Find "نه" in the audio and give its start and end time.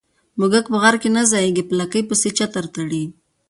1.15-1.21